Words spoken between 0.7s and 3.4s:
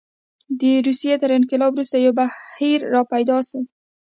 روسیې تر انقلاب وروسته یو بهیر راپیدا